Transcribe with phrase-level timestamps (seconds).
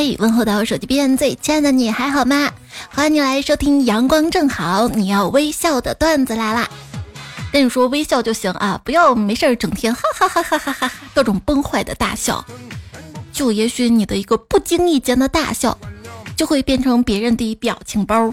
[0.00, 2.52] 嘿，问候到我手机边最亲爱的你还好吗？
[2.94, 6.68] 欢迎你来收听阳光正好，你要微笑的段子来啦！
[7.52, 12.44] 跟你说微笑就行啊，不要没事儿整天哈哈哈哈哈哈各种崩坏的大笑。
[13.32, 15.76] 就也许你的一个不经意间的大笑，
[16.36, 18.32] 就会变成别人的表情包。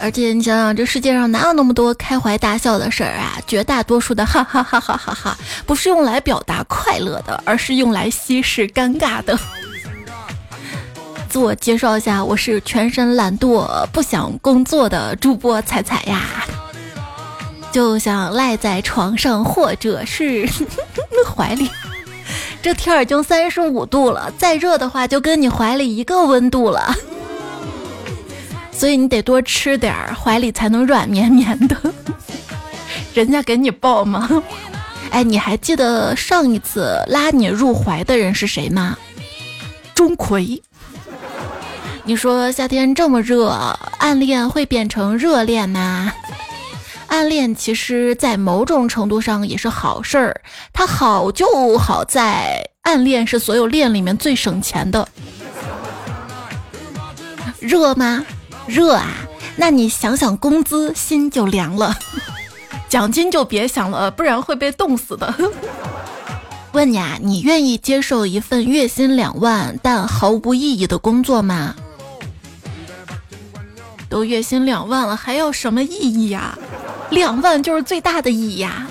[0.00, 3.38] 而且你想想，这世界上哪有那么多开怀大笑的事儿啊？
[3.46, 9.38] 绝大多数的哈哈哈哈哈哈，不是用来表达快乐的，而是用来稀释尴尬的。
[11.38, 16.44] 自我介绍一下，我是全身懒惰、不想工作的主播彩彩呀，
[17.70, 20.48] 就想赖在床上或者是
[21.32, 21.70] 怀里。
[22.60, 26.92] 这天儿已经三十五度了，再热的话就跟你怀里一个温度了。
[28.72, 31.76] 所以你得多吃点儿，怀里才能软绵绵的。
[33.14, 34.28] 人家给你抱吗？
[35.12, 38.98] 哎，你还记得上一次拉你入怀的人是谁吗？
[39.94, 40.60] 钟馗。
[42.08, 43.50] 你说夏天这么热，
[43.98, 46.10] 暗恋会变成热恋吗？
[47.08, 50.40] 暗恋其实，在某种程度上也是好事儿。
[50.72, 55.06] 它好就好在，暗恋是所有恋里面最省钱的。
[57.60, 58.24] 热吗？
[58.66, 59.08] 热啊，
[59.56, 61.92] 那你想想工资，心就凉了；
[62.88, 65.34] 奖金就别想了，不然会被冻死的。
[66.72, 71.74] 问你啊，你愿意接受一份月薪两万但毫无意义的工作吗？
[74.08, 76.58] 都月薪两万了，还要什么意义呀？
[77.10, 78.86] 两万就是最大的意义呀。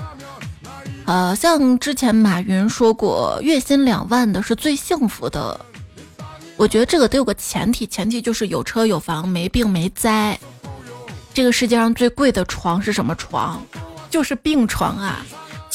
[1.05, 5.59] 呃，像之前马云说过，月薪两万的是最幸福的。
[6.55, 10.37] 我觉得这个得有个前提，前提就是有车有房没病没灾。
[11.33, 13.61] 这个世界上最贵的床是什么床？
[14.09, 15.25] 就是病床啊！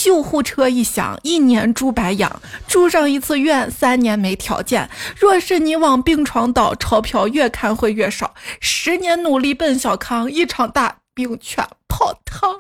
[0.02, 4.90] 救护车一响，一年猪白养，住上一次院，三年没条件。
[5.16, 8.34] 若是你往病床倒，钞票越看会越少。
[8.58, 12.58] 十年努力奔小康，一场大病全泡汤。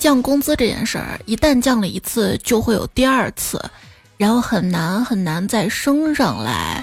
[0.00, 3.64] 降工资这件事儿，一旦降了一次，就会有第二次。
[4.16, 6.82] 然后很难很难再升上来，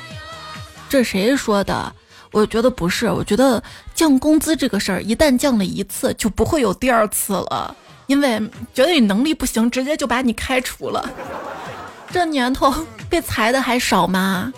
[0.87, 1.93] 这谁说的？
[2.31, 3.61] 我觉得不是，我觉得
[3.99, 7.75] 降工资这个事儿，一旦降了一次，就不会有第二次了，
[8.07, 8.39] 因为
[8.73, 11.09] 觉得你能力不行，直接就把你开除了。
[12.09, 12.73] 这年头
[13.09, 14.53] 被裁的还少吗？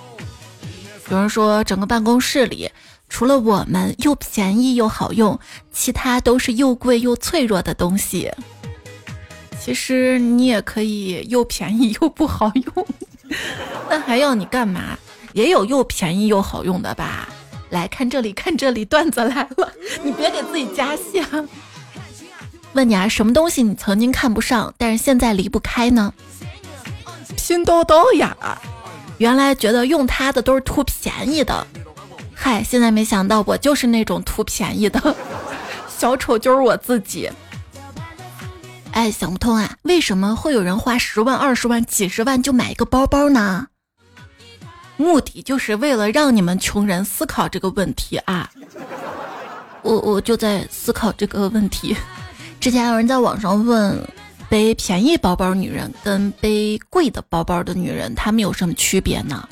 [1.09, 2.69] 有人说，整个办公室里
[3.09, 5.40] 除了我们又便宜又好用，
[5.72, 8.31] 其他都是又贵又脆弱的东西。
[9.59, 12.88] 其实你也可以又便宜又不好用，
[13.90, 15.00] 那还要你干嘛？
[15.34, 17.28] 也有又便宜又好用的吧？
[17.71, 19.71] 来看这里，看这里，段子来了，
[20.03, 21.43] 你别给自己加戏啊！
[22.73, 26.13] 问你啊，什么东西你曾经看不上，但是现在离不开呢？
[27.37, 28.37] 拼多多呀，
[29.17, 31.65] 原来觉得用它的都是图便宜的，
[32.35, 35.15] 嗨，现在没想到我就是那种图便宜的，
[35.97, 37.29] 小丑就是我自己。
[38.91, 43.67] 哎，想不通啊，为什么会有人花十万、二十万、几十万就买一个包包呢？
[45.01, 48.50] 目的就是为了让你们穷人思考这个问题啊！
[49.81, 51.95] 我我就在思考这个问题。
[52.59, 54.00] 之前有人在网上问，
[54.47, 59.50] 背便宜包包女人跟背贵的包包的女人，她们有什么区别呢？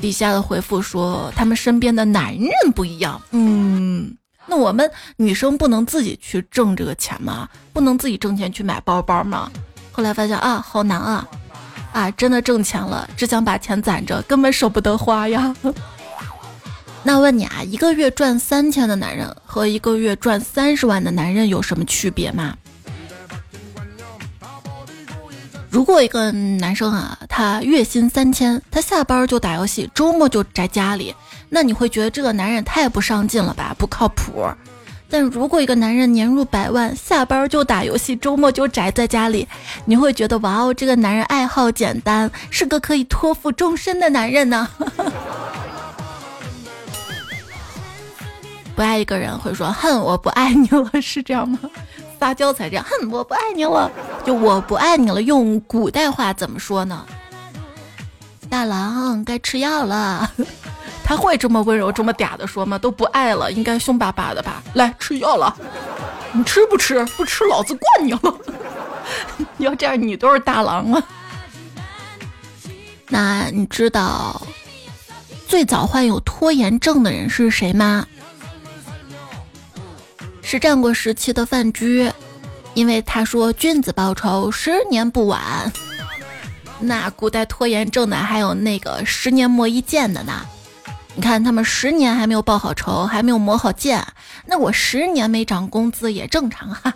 [0.00, 3.20] 底下的回复说，他们身边的男人不一样。
[3.32, 4.16] 嗯。
[4.46, 7.48] 那我们女生不能自己去挣这个钱吗？
[7.72, 9.50] 不能自己挣钱去买包包吗？
[9.90, 11.28] 后来发现啊，好难啊！
[11.92, 15.54] 啊，真的挣钱了，只想把钱攒着，根本舍不得花呀。
[17.02, 22.54] 那问你啊，一个月赚三千的男人和一个月赚三十万的男人有什么区别吗？
[25.70, 31.14] 如果一个男生啊，他月薪三千，他下班就打游戏，周末就宅家里。
[31.48, 34.46] 那你会觉得这个男人太不上进了吧，不靠谱。
[35.10, 39.48] 但如果一个男人年入百万，下班就打游戏，周末就宅在家里，
[39.86, 44.68] 你会觉得哇哦，这个男人爱好简单，是个可以托付终身的男人呢。
[48.76, 51.58] 不爱一个人会说恨我不爱你了，是这样吗？
[52.20, 53.90] 撒娇才这样，恨我不爱你了，
[54.24, 57.06] 就我不爱你了，用古代话怎么说呢？
[58.50, 60.30] 大郎该吃药了。
[61.08, 62.76] 他会这么温柔、这么嗲的说吗？
[62.78, 64.62] 都不爱了，应该凶巴巴的吧？
[64.74, 65.56] 来吃药了，
[66.32, 67.02] 你吃不吃？
[67.16, 68.20] 不吃，老子灌你了！
[69.56, 71.02] 要这样，你都是大郎了。
[73.08, 74.46] 那你知道
[75.46, 78.06] 最早患有拖延症的人是谁吗？
[80.42, 82.12] 是战国时期的范雎，
[82.74, 85.72] 因为他说君子报仇，十年不晚。
[86.78, 90.44] 那古代拖延症的还有那个十年磨一剑的呢。
[91.14, 94.06] 你看他们十年还没有报好仇，还没有磨好剑，
[94.46, 96.94] 那我十年没涨工资也正常哈。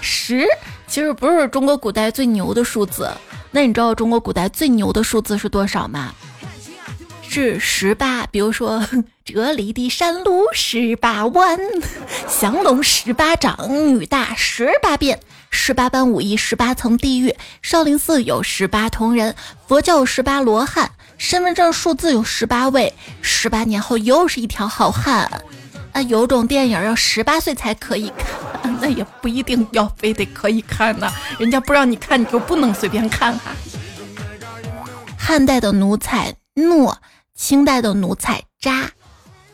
[0.00, 0.46] 十
[0.86, 3.10] 其实不是中国古代最牛的数字，
[3.50, 6.14] 那你知道中国古代最牛的数字是多少吗？
[7.28, 8.26] 是十八。
[8.28, 8.82] 比如说，
[9.24, 11.58] 这里的山路十八弯，
[12.40, 13.58] 降龙十八掌，
[13.94, 15.20] 女大十八变，
[15.56, 19.34] 十八般武艺，十八层地狱，少林寺有十八铜人，
[19.66, 20.90] 佛教有十八罗汉。
[21.16, 22.92] 身份证数字有十八位，
[23.22, 25.28] 十八年后又是一条好汉。
[25.92, 31.10] 啊，有种电影要十八岁才可以看， 那也不一定要非得可以看呢。
[31.38, 33.50] 人家不让你看，你就不能随便看哈。
[35.18, 36.98] 汉代的奴才诺，
[37.34, 38.90] 清代的奴才渣，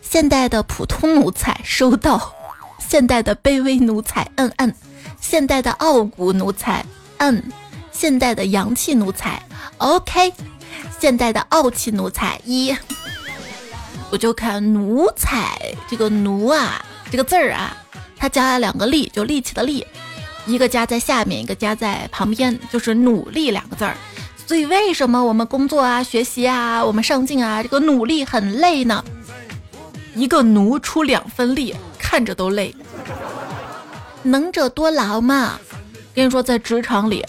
[0.03, 2.35] 现代的普通奴才收到，
[2.81, 4.75] 现代的卑微奴才嗯嗯，
[5.23, 6.85] 现代的傲骨奴才
[7.17, 7.43] 嗯，
[7.91, 9.43] 现代的洋气奴才
[9.79, 10.35] OK。
[11.01, 12.77] 现代的傲气奴才一，
[14.11, 15.59] 我就看奴才
[15.89, 17.75] 这个奴啊，这个字儿啊，
[18.17, 19.87] 它加了两个力，就力气的力，
[20.45, 23.97] 一个加在下面，一个加在旁边，就是努力两个字儿。
[24.47, 29.03] 所以为什么我们工作啊、学习啊、我们上进啊，这个努力很累呢？
[30.15, 32.75] 一个奴出两分力，看着都累。
[34.23, 35.59] 能者多劳嘛，
[36.15, 37.25] 跟你说，在职场里。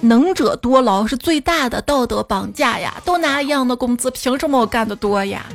[0.00, 3.00] 能者多劳是最大的道德绑架呀！
[3.06, 5.46] 都拿一样的工资，凭什么我干的多呀？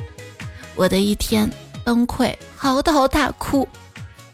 [0.74, 1.48] 我的一天
[1.84, 3.68] 崩溃，嚎啕大哭，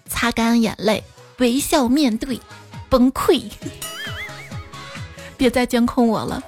[0.08, 1.05] 擦干眼泪，
[1.37, 2.41] 微笑面对
[2.88, 3.43] 崩溃。
[5.37, 6.43] 别再监控我了，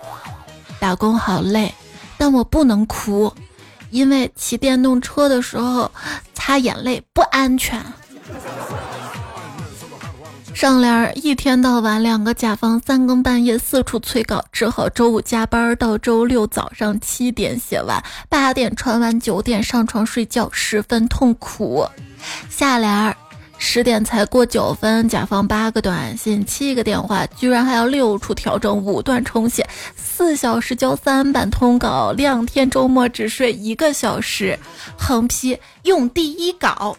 [0.81, 1.75] 打工好累，
[2.17, 3.31] 但我不能哭，
[3.91, 5.91] 因为骑电动车的时候
[6.33, 7.85] 擦眼泪不安全。
[10.59, 21.87] 上联一天到晚两个甲方三更半夜四处催稿，只好周五加班到周六早上七点写完，八点传完，九点上床睡觉，十分痛苦。
[22.51, 23.17] 下联
[23.57, 29.65] 十点才过九分，甲方八个短信七个电话，居然还要六处调整五段重写，
[29.95, 34.59] 四小时交三版通稿，两天周末只睡一个小时，
[34.99, 36.97] 横批用第一稿。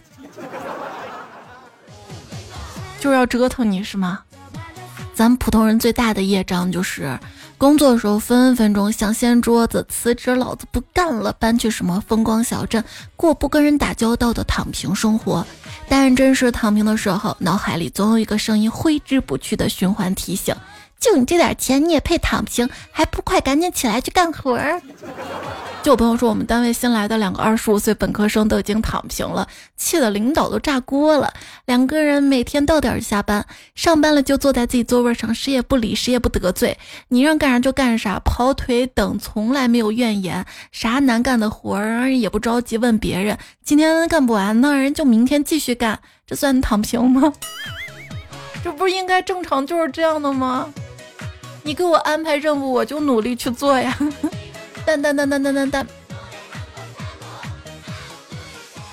[3.00, 4.20] 就是要折腾你是吗？
[5.14, 7.18] 咱们普通人最大的业障就是，
[7.58, 12.84] 工作的时候分分钟想掀桌子辞职，老子不干了，搬去什么风光小镇
[13.16, 15.46] 过不跟人打交道的躺平生活。
[15.88, 20.56] 但真实躺平的时候，脑海里总有一个声音挥之不去的循环提醒：
[21.00, 22.70] 就你这点钱，你也配躺平？
[22.92, 24.82] 还不快赶紧起来去干活儿！
[25.82, 29.48] 就有朋友说，我们单位新来的两个二十五岁本科生都已经躺平了，
[29.78, 31.34] 气得领导都炸锅了。
[31.66, 47.32] 两个人每天到点下班，上班了就坐在自己座位上，谁也不理，谁也不得罪，你让干啥就干啥，跑腿等从来没有怨言，啥难干的活儿也不着急问别人，今天干不完呢，人就明天继续干，这算躺平吗？
[48.62, 50.68] 这不是应该正常就是这样的吗？
[51.70, 53.96] 你给我安排任务，我就努力去做呀。
[54.88, 55.88] 但但但但但但但！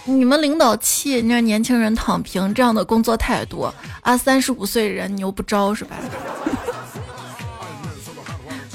[0.05, 4.15] 你们领导气，你让年轻人躺平，这样的工作太多啊！
[4.15, 5.97] 三十五岁人你又不招是吧？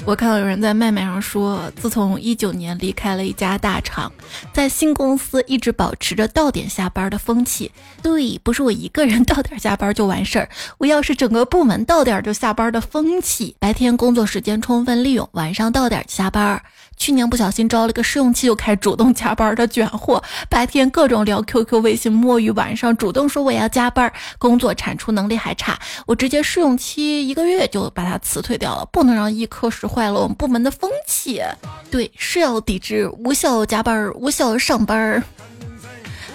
[0.04, 4.12] 我看到有人在麦麦上说，自从一九年离开了一家大厂，
[4.52, 7.70] 在新公司一直保持着到点下班的风气。
[8.02, 13.54] 对，不是我一个人到点下班就完事儿， 我要是整个部门到点就下班的风气。
[13.60, 16.60] 白天工作时间充分利用，晚上到点下班。
[16.96, 31.42] 去年不小心招了个试用期就开始主动加班的卷货，白天各种聊 QQ、微信摸鱼，晚上主动说我要加班，工作产出能力还差，我直接试用期一个月就把他辞退掉了，不能让一科室坏了我们部门的风气。
[31.90, 35.22] 对，是要抵制无效加班、无效上班。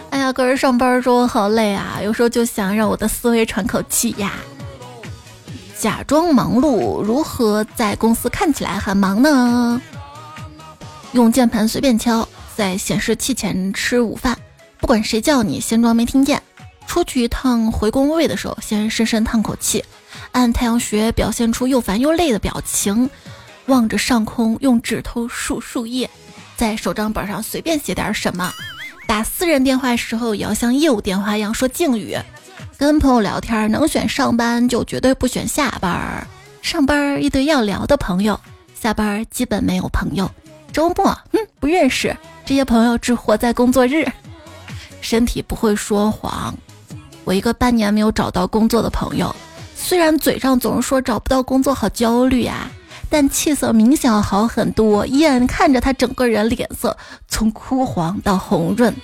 [0.09, 4.33] 哎呀，个人上班中好累啊，有时候就想让我的思维喘口气呀。
[5.79, 9.79] 假装忙碌，如何在公司看起来很忙呢？
[11.13, 14.37] 用键盘随便敲，在显示器前吃午饭，
[14.79, 16.41] 不管谁叫你，先装没听见。
[16.85, 19.83] 出去一趟回工位的时候，先深深叹口气，
[20.31, 23.09] 按太阳穴表现出又烦又累的表情，
[23.65, 26.09] 望着上空，用指头数树叶，
[26.55, 28.53] 在手账本上随便写点什么。
[29.07, 32.17] 打私人电话时候也要像业务电话一样说敬语。
[32.77, 36.27] 跟朋友聊天能选上班就绝对不选下班。
[36.61, 38.39] 上班一堆要聊的朋友，
[38.79, 40.29] 下班基本没有朋友。
[40.71, 44.05] 周末，嗯，不认识这些朋友，只活在工作日。
[45.01, 46.53] 身体不会说谎。
[47.23, 49.35] 我一个半年没有找到工作的朋友，
[49.75, 52.69] 虽然嘴上总是说找不到工作好焦虑呀，
[53.09, 55.05] 但气色明显好很多。
[55.07, 56.95] 眼看着他整个人脸色
[57.27, 58.95] 从枯黄到红润。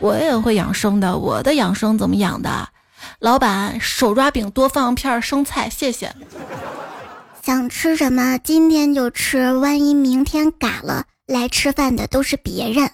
[0.00, 2.68] 我也会养生的，我的养生怎么养的？
[3.20, 6.14] 老板，手抓饼多放片生菜，谢谢。
[7.44, 12.88] 想吃什么今天就吃，万一明天改了，来吃饭的都是别人。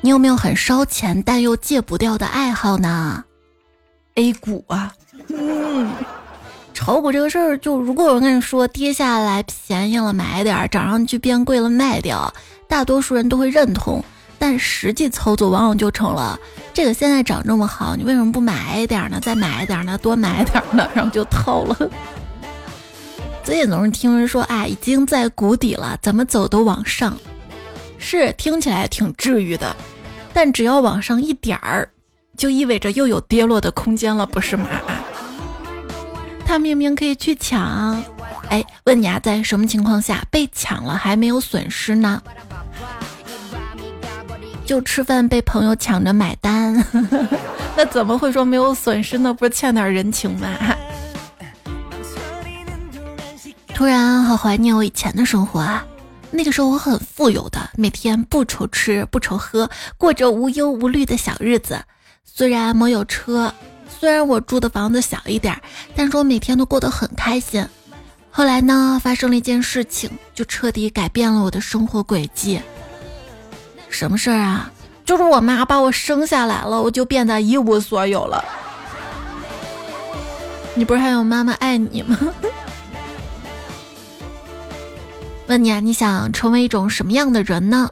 [0.00, 3.24] 你有没有很烧钱但又戒不掉的爱好呢
[4.14, 4.92] ？A 股啊，
[5.30, 5.90] 嗯，
[6.72, 12.32] 炒股这个事儿，就如果我跟你说跌下来便宜了买点儿，涨上去变贵了卖掉，
[12.68, 14.00] 大多数人都会认同。
[14.38, 16.38] 但实际操作往往就成了
[16.72, 19.18] 这个现在涨这么好，你为什么不买一点呢？
[19.20, 19.98] 再买一点呢？
[19.98, 20.88] 多买一点呢？
[20.94, 21.90] 然后就套了。
[23.44, 27.14] 最近总是听人说，哎，已经在谷底了，怎么走都往上，
[27.98, 29.76] 是听起来挺治愈的。
[30.32, 31.86] 但只要往上一点儿，
[32.38, 34.66] 就意味着又有跌落的空间了，不是吗？
[36.46, 38.02] 他明明可以去抢，
[38.48, 42.22] 哎，问你啊，在什么情况下被抢了还没有损失呢？
[44.64, 46.82] 就吃饭被朋友抢着买单，
[47.76, 49.34] 那怎么会说没有损失呢？
[49.34, 50.48] 不是欠点人情吗？
[53.74, 55.84] 突然好怀念我以前的生活啊！
[56.30, 61.82] 那个时候我很富有的，每天不愁吃不愁喝，过着无忧无虑的小日子。
[62.24, 63.52] 虽然没有车，
[63.88, 65.60] 虽然我住的房子小一点，
[65.96, 67.66] 但是我每天都过得很开心。
[68.30, 72.60] 后来呢，发生了一件事情，就彻底改变了我的生活轨迹。
[73.88, 74.70] 什么事儿啊？
[75.04, 78.44] 就是我妈把我生下来了，我就变得一无所有了。
[80.76, 82.16] 你不是还有妈妈爱你吗？
[85.46, 87.90] 问你啊，你想成为一种什么样的人呢？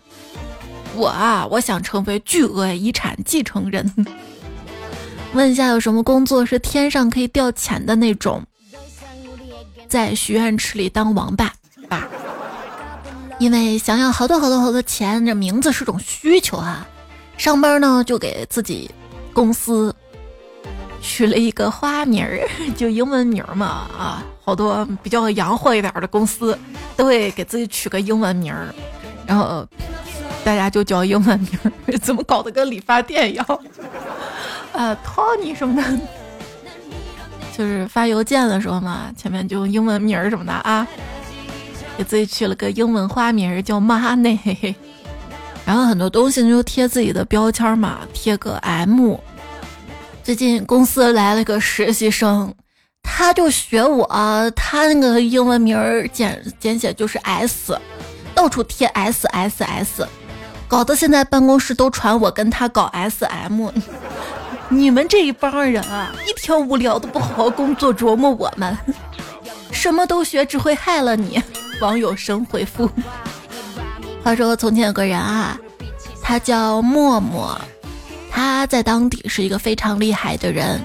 [0.95, 3.93] 我啊，我想成为巨额遗产继承人。
[5.35, 8.43] 问一下，有什么工作是天上可以掉钱的那种？
[9.89, 11.53] 在许愿池里当王八
[11.89, 12.09] 吧。
[13.39, 16.87] 因为想要好多好多好多钱，这名字是种需求啊。
[17.37, 18.91] 上班呢，就给自己
[19.33, 19.95] 公司
[21.03, 22.41] 取了一个花名儿，
[22.75, 24.25] 就英文名嘛啊。
[24.45, 26.59] 好多比较洋货一点的公司
[26.97, 28.75] 都会给自己取个英文名儿，
[29.27, 29.67] 然后
[30.43, 31.99] 大家就叫英文名儿。
[32.03, 33.47] 怎么搞得跟理发店一样？
[34.73, 35.99] 啊， Tony 什么的，
[37.57, 40.87] 就是发邮件的时候嘛，前面就用英文名儿什么的啊。
[41.97, 44.75] 给自己取了个英文花名叫 Money，
[45.65, 49.15] 然后很多东西就贴自己的标签嘛，贴个 M。
[50.23, 52.55] 最近公司来了个实习生，
[53.03, 54.07] 他就学我，
[54.55, 57.77] 他那个英文名儿简简写就是 S，
[58.33, 60.09] 到处贴 S S S，
[60.69, 63.69] 搞得现在办公室都传我跟他搞 SM。
[64.71, 68.79] 你们这一帮人啊，一天无聊都不好好工作琢磨我们，
[69.73, 71.43] 什么都学只会害了你。
[71.81, 72.89] 网友神回复：
[74.23, 75.59] 话说从前有个人啊，
[76.23, 77.61] 他叫默默，
[78.35, 80.83] 他在当地是一个非常厉害的人，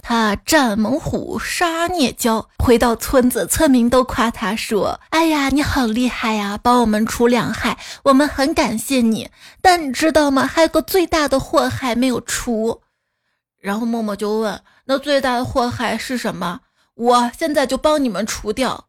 [0.00, 2.46] 他战猛虎，杀孽蛟。
[2.58, 9.28] 回到村子，村民都夸他说：“哎呀，你好厉害呀，帮我们除两害，我们很感谢你。
[9.60, 10.46] 但你知道吗？
[10.46, 12.80] 还有个最大的祸害没有除。”
[13.60, 16.60] 然后默默就问：“那最大的祸害是什么？
[16.94, 18.86] 我现在就帮你们除掉。”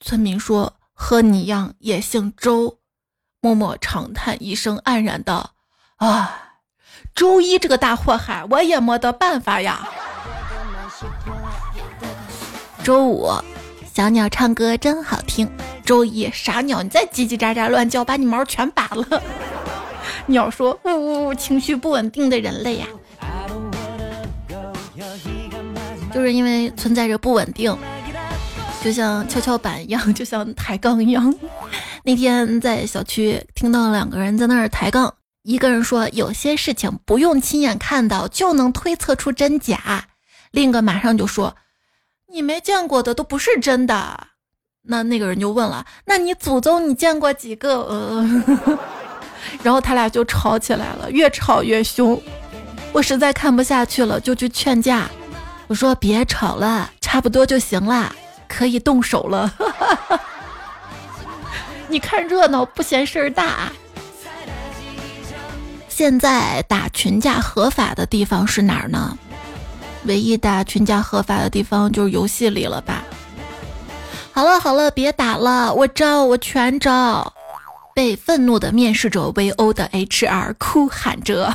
[0.00, 0.72] 村民说。
[0.94, 2.78] 和你一样也姓周，
[3.40, 5.54] 默默长叹一声，黯然道
[5.96, 6.41] ：“啊，
[7.14, 9.88] 周一这个大祸害，我也没得办法呀。”
[12.82, 13.30] 周五，
[13.94, 15.48] 小鸟唱歌真好听。
[15.84, 19.22] 周一，傻鸟，你再叽叽喳喳乱叫，把你毛全拔了。
[20.26, 22.86] 鸟说：“呜呜呜，情绪不稳定的人类呀，
[26.12, 27.76] 就是因为存在着不稳定。”
[28.82, 31.32] 就像跷跷板一样，就像抬杠一样。
[32.04, 40.06] 那天在小区听到两个人在那儿抬杠，一个人说有些事情不用亲眼看到就能推测出真假，
[40.52, 41.56] 另一个马上就说
[42.28, 44.28] 你没见过的都不是真的。
[44.82, 47.82] 那那个人就问了，那你祖宗你见过几个？
[47.82, 48.44] 呃，
[49.62, 52.20] 然后他俩就吵起来了，越吵越凶。
[52.92, 55.08] 我实在看不下去了，就去劝架。
[55.66, 58.14] 我说别吵了，差不多就行了。
[58.48, 59.52] 可以动手了，
[61.88, 63.72] 你看热闹不嫌事儿大。
[65.94, 69.18] 现在打群架合法的地方是哪儿呢？
[70.06, 73.04] 唯一打群架合法的地方就是游戏里了吧？
[74.32, 77.30] 好了好了，别打了，我招我全招。
[77.94, 81.54] 被愤怒的面试者围殴的 HR 哭喊着：“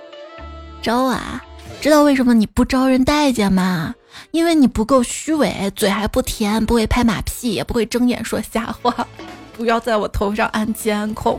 [0.80, 1.44] 招啊！
[1.82, 3.94] 知道为什么你不招人待见吗？
[4.30, 9.06] 因为你不够虚伪，嘴还不甜，不会拍马屁，也不会睁眼说瞎话。
[9.54, 11.38] 不要在我头上安监控，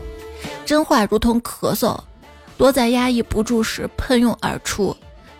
[0.64, 1.98] 真话如同咳嗽，
[2.56, 4.96] 多在压抑不住时喷涌而出；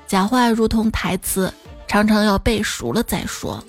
[0.07, 1.53] 假话如同台词，
[1.87, 3.63] 常常要背熟了再说。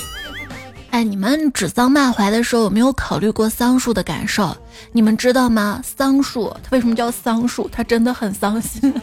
[0.91, 4.55] 哎，你们指桑骂槐的时候有没有考虑过桑树的感受？
[4.91, 5.81] 你们知道吗？
[5.83, 7.69] 桑树它为什么叫桑树？
[7.71, 8.93] 它真的很伤心。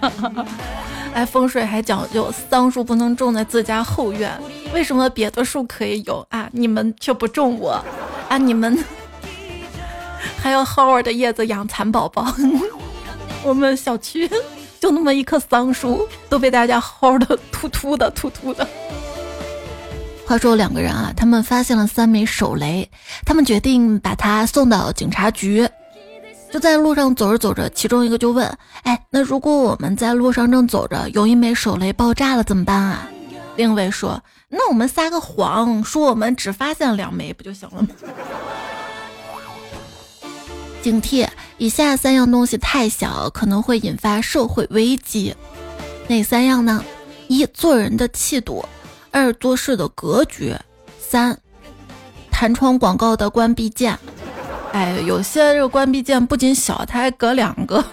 [1.13, 4.39] 哎，风水还讲究桑树不能种在自家后院，
[4.73, 6.49] 为什么别的树可以有啊？
[6.53, 7.79] 你们却不种我
[8.31, 8.39] 啊？
[8.39, 8.83] 你们
[10.37, 12.35] 还要薅我的叶子养蚕宝宝？
[13.45, 14.31] 我们小区
[14.81, 18.67] 就那么一棵桑树，都被大家薅的秃秃的、秃秃的。
[20.25, 22.89] 话说两个人啊，他们发现了三枚手雷，
[23.25, 25.69] 他们决定把它送到警察局。
[26.51, 28.47] 就在路上走着走着，其中一个就问
[28.85, 33.09] ：“哎，那如果我们在路上正走着，有一枚手雷爆炸了怎么办啊？”
[33.57, 37.89] 另一位说：“那我们撒个谎，说我们只发现两枚，不就行了吗？”
[40.83, 41.27] 警惕：
[41.59, 45.35] 以下三样东西太小，可能会引发社会危机。
[46.09, 46.85] 哪三样呢？
[47.29, 48.65] 一、做人的气度。
[49.13, 50.57] 二做事的格局，
[50.99, 51.39] 三
[52.31, 53.97] 弹窗广告的关闭键。
[54.73, 57.85] 哎，有些这个关闭键不仅小，它还隔两个。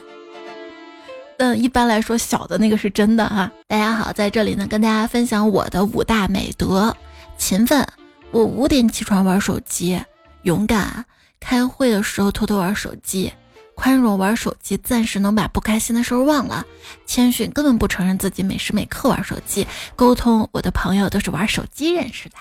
[1.37, 3.51] 但一般来说，小的那个是真的哈。
[3.67, 6.95] 大家好，在这里呢，跟大家分享我的五大美德：
[7.37, 7.85] 勤奋，
[8.31, 9.99] 我五点起床玩手机；
[10.43, 11.05] 勇敢，
[11.39, 13.31] 开会的时候偷偷玩手机。
[13.75, 16.61] 宽容玩手机，暂时能把不开心的事儿忘了；
[17.05, 19.65] 谦逊，根本不承认自己每时每刻玩手机。
[19.95, 22.35] 沟通，我的朋友都是玩手机认识的。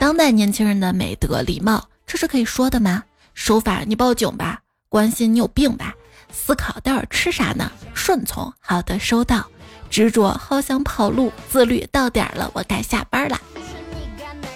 [0.00, 3.04] 当代年轻人的美德，礼貌，这是可以说的吗？
[3.34, 5.92] 守法，你报警吧；关心，你有病吧；
[6.32, 7.70] 思考，待会儿吃啥呢？
[7.94, 9.42] 顺从，好的，收到；
[9.88, 13.40] 执着，好想跑路；自律，到点儿了，我该下班了。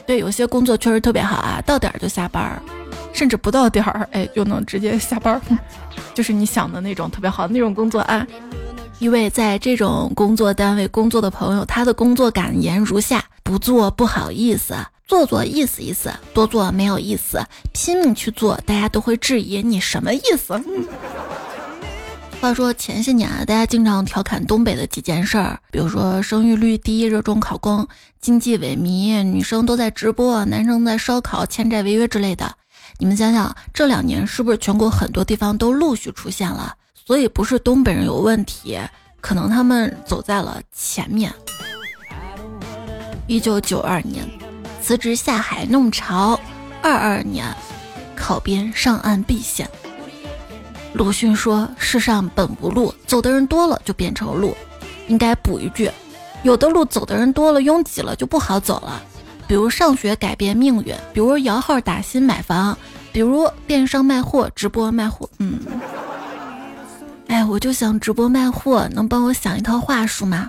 [0.05, 2.61] 对，有些工作确实特别好啊，到点儿就下班。
[3.13, 5.41] 甚至不到点儿，哎，就能直接下班，
[6.15, 8.27] 就是你想的那种特别好的那种工作啊。
[8.99, 14.75] 一位在这种工作单位工作的朋友，他的工作感言如下：不做不好意思，
[15.07, 17.43] 做做意思意思，多做没有意思，
[17.73, 20.63] 拼命去做，大家都会质疑你什么意思。
[22.43, 27.87] 话说前些年啊，大家经常调侃东北的几件事儿，比如说生育率低、热衷考公、
[28.21, 32.55] 经济萎靡、女生都在直播、男生在烧烤、欠债违约之类的。
[33.01, 36.75] 你们想想，这两年是不是全国很多地方都陆续出现了？
[36.95, 38.79] 所以不是东北人有问题，
[39.23, 41.33] 可能他们走在了前面。
[43.27, 44.29] 一九九二年
[44.83, 46.39] 辞职下海弄潮，
[46.83, 47.47] 二二年
[48.15, 49.67] 考编上岸避险。
[50.93, 54.55] 鲁迅说：“世上本无路，走的人多了就变成路。”
[55.09, 55.91] 应该补一句：
[56.43, 59.03] 有的路走的人多了，拥挤了就不好走了。
[59.51, 62.79] 比如上学改变命运，比如摇号打新买房，
[63.11, 65.29] 比如电商卖货、直播卖货。
[65.41, 65.59] 嗯，
[67.27, 70.49] 哎，我就想直播卖货，能帮我想一套话术吗？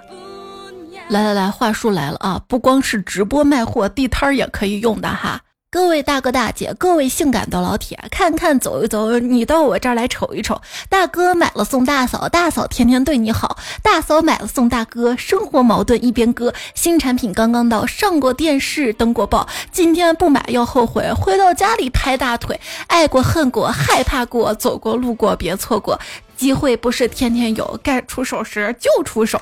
[1.09, 2.39] 来来来，话术来了啊！
[2.47, 5.41] 不光是直播卖货，地摊儿也可以用的哈。
[5.73, 10.61] 各位大哥大姐，各位性感的老铁，看看走一走，你到我这儿来瞅一瞅。
[10.89, 16.53] 大哥买了送大嫂，大嫂天天对你好；大嫂买了送大哥，生活矛盾一边搁。
[16.75, 21.09] 新产品刚刚到，上过电视，登过报，今天不买要后悔。
[21.13, 25.97] 回到家里拍大腿，爱过恨过害怕过，走过路过别错过，
[26.35, 29.39] 机会不是天天有，该出手时就出手。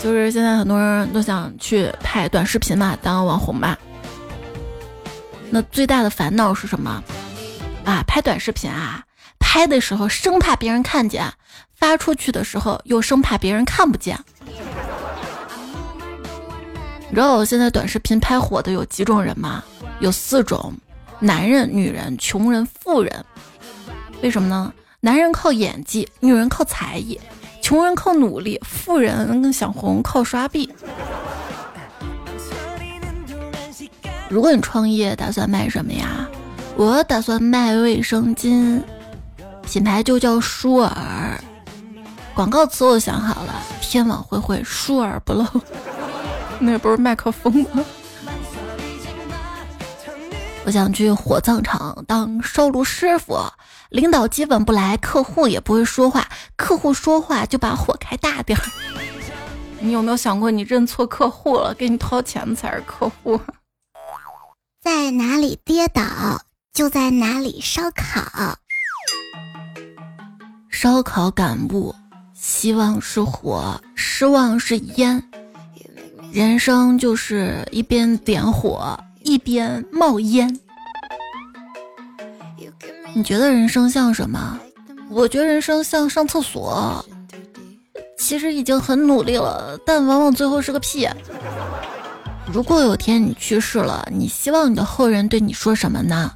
[0.00, 3.76] 就是现在很多人都想去拍短视频嘛，当网红嘛。
[5.50, 7.02] 那最大的烦恼是什么？
[7.84, 9.04] 啊，拍短视频啊，
[9.38, 11.32] 拍的时候生怕别人看见，
[11.74, 14.18] 发出去的时候又生怕别人看不见。
[17.08, 19.62] 你知道现在短视频拍火的有几种人吗？
[20.00, 20.74] 有四种：
[21.20, 23.24] 男人、女人、穷人、富人。
[24.22, 24.72] 为什么呢？
[25.00, 27.20] 男人靠演技，女人靠才艺，
[27.62, 30.68] 穷人靠努力，富人想红靠刷币。
[34.28, 36.28] 如果你创业，打算卖什么呀？
[36.76, 38.82] 我打算卖卫生巾，
[39.62, 41.40] 品牌就叫舒尔。
[42.34, 45.46] 广告词我想好了：天网恢恢，疏而不漏。
[46.58, 47.84] 那不是麦克风吗？
[50.64, 53.38] 我想去火葬场当烧炉师傅，
[53.90, 58.64] 领导基本不来，客户也不会说话，客户说话就把火开大点儿。
[59.78, 63.40] 你有没有想过，你认错客户了，给你掏钱才是客户？
[64.86, 66.40] 在哪里跌倒，
[66.72, 68.56] 就在哪里烧烤。
[70.70, 71.92] 烧烤感悟：
[72.34, 75.20] 希望是火，失望是烟。
[76.30, 80.56] 人生就是一边点火，一边冒烟。
[83.12, 84.56] 你觉得人生像什么？
[85.10, 87.04] 我觉得人生像上厕所。
[88.16, 91.08] 其实已经很努力了，但往往最后是个屁。
[92.56, 96.32] 如果有天你去世了，你希望你的后人对你说什么呢？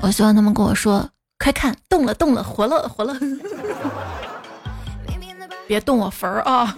[0.00, 1.06] 我希望他们跟我说
[1.38, 3.14] ：“快看，动了，动了，活了，活了。
[5.68, 6.74] ”别动我坟儿啊！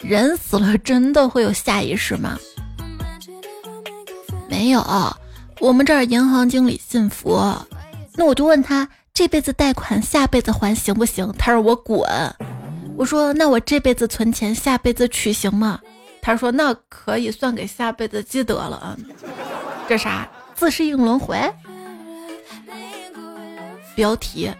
[0.00, 2.36] 人死了真的会有下一世吗？
[4.48, 4.84] 没有，
[5.60, 7.64] 我们这儿银行经理信佛，
[8.16, 8.88] 那我就问他。
[9.14, 11.32] 这辈子贷款，下辈子还行不行？
[11.38, 12.08] 他让我滚。
[12.98, 15.78] 我说那我这辈子存钱，下辈子取行吗？
[16.20, 18.96] 他说那可以算给下辈子积德了啊。
[19.88, 20.28] 这啥？
[20.56, 21.38] 自适应轮回？
[23.94, 24.50] 标题：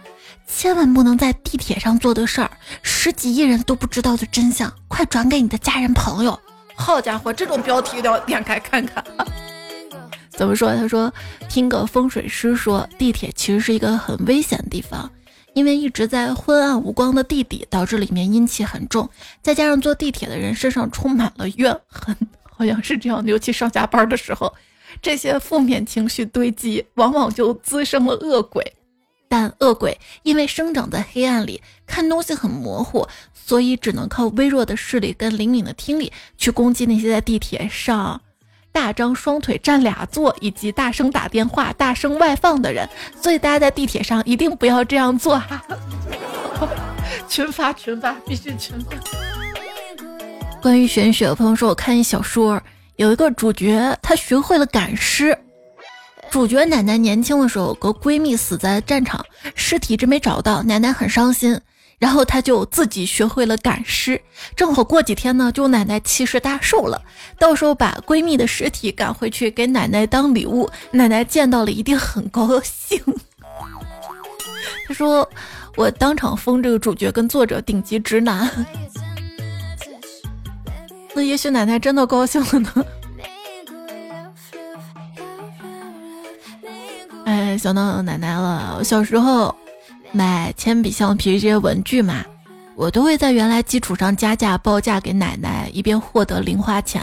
[0.47, 2.49] 千万不能在地铁上做的事儿，
[2.81, 6.39] 十几亿人都不知道的真相，快转给你的家人朋友。
[6.75, 9.03] 好家伙，这种标题都要点开看看。
[10.31, 10.73] 怎么说？
[10.77, 11.13] 他说，
[11.49, 15.11] 听个风水师说，地铁其实是一个很危险的地方，
[15.53, 19.09] 因为一直在昏暗无光的地底，导致里面阴气很重，
[19.41, 23.29] 再加上坐地铁的人身上充满了怨恨，好像是这样的。
[23.31, 24.53] 尤其上下班的时候，
[25.01, 28.73] 这些负面情绪堆积，往往就滋生了恶鬼。
[29.31, 38.21] 但恶鬼因为生长在黑暗里，看东西很模糊，所以只能靠微弱的视力跟灵敏的听力去攻击那些在地铁上。
[38.71, 42.87] 大张双腿占俩座，以及大声打电话、大声外放的人，
[43.21, 45.61] 所以大家在地铁上一定不要这样做哈！
[47.27, 48.95] 群发群发，必须群发。
[50.61, 52.61] 关于玄学，朋友说我看一小说，
[52.97, 55.37] 有一个主角他学会了赶尸。
[56.29, 61.59] 主角奶奶年轻的时候有个闺蜜死在战场，尸体一直没找到，奶奶很伤心。
[61.99, 64.19] 然后他就自己学会了赶尸，
[64.55, 67.01] 正好过几天呢，就奶奶七十大寿了，
[67.37, 72.99] 到时候把闺蜜的尸体赶回去给奶奶当礼物，奶奶见到了一定很高兴。
[74.87, 75.29] 他说
[75.75, 78.49] ：“我当场封这个主角跟作者顶级直男。
[81.13, 82.85] ”那也许奶奶真的高兴了呢。
[87.25, 89.53] 哎，想到奶奶了，小时候。
[90.11, 92.25] 买铅笔、橡皮这些文具嘛，
[92.75, 97.01] 我都会在原来基础上加价报价给奶奶，以便获得零花钱。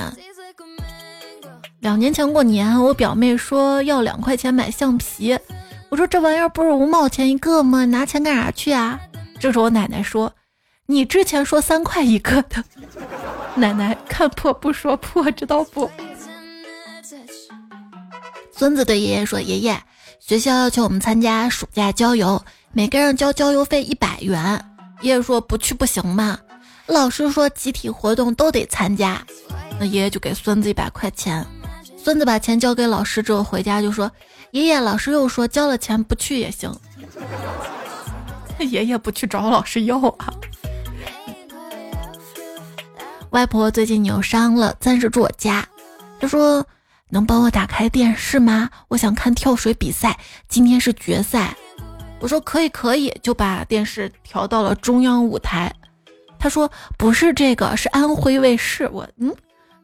[1.80, 5.38] 两年前过年，我表妹说要两块钱买橡皮，
[5.88, 7.84] 我说这玩意儿不是五毛钱一个吗？
[7.84, 8.98] 拿钱干啥去啊？
[9.38, 10.32] 这时我奶奶说
[10.86, 12.64] ：“你之前说三块一个的。
[13.54, 15.88] ”奶奶看破不说破，知道不？
[18.50, 19.78] 孙子对爷爷说：“爷爷，
[20.18, 22.42] 学校要求我们参加暑假郊游。”
[22.76, 24.62] 每个人交交邮费一百元，
[25.00, 26.38] 爷爷说不去不行吗？
[26.84, 29.24] 老师说集体活动都得参加，
[29.80, 31.42] 那爷爷就给孙子一百块钱。
[31.96, 34.12] 孙子把钱交给老师之后回家就说
[34.52, 36.70] ：“爷爷，老师又说交了钱不去也行。
[38.60, 40.34] ”爷爷不去找老师要啊。
[43.30, 45.66] 外婆最近扭伤了，暂时住我家。
[46.20, 46.62] 他说
[47.08, 48.68] ：“能帮我打开电视吗？
[48.88, 51.56] 我想看跳水比赛，今天是决赛。”
[52.18, 55.72] 我说可以可以，就把电视调到了中央舞台。
[56.38, 58.88] 他说不是这个，是安徽卫视。
[58.92, 59.34] 我嗯，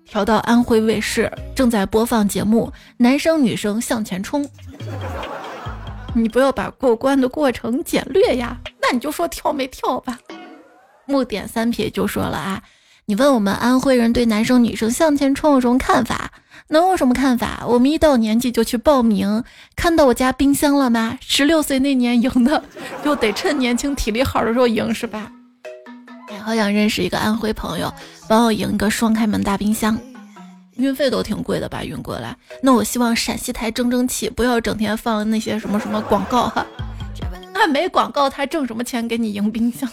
[0.05, 4.45] 调到安徽卫视，正在播放节目《男生女生向前冲》。
[6.15, 10.19] 你不要把过关的过程简略呀，那你就说跳没跳吧。
[11.07, 12.63] 木点三撇就说了啊，
[13.07, 16.31] 你问我们安徽人对男生女生向前冲有什么看法？
[16.69, 17.65] 能有什么看法？
[17.67, 19.45] 我们一到年纪就去报名。
[19.77, 21.19] 看到我家冰箱了吗？
[21.21, 22.63] 十六岁那年赢的，
[23.05, 25.31] 就得趁年轻体力好的时候赢，是吧？
[26.31, 27.93] 哎，好想认识一个安徽朋友，
[28.29, 29.99] 帮我赢一个双开门大冰箱。
[30.77, 31.85] 运费都挺贵的吧？
[31.85, 32.35] 运过来。
[32.63, 36.67] 那我希望陕西台争争气，不要整天放那些什么什么广告哈。
[37.53, 39.89] 那没广告，他挣什么钱给你赢冰箱？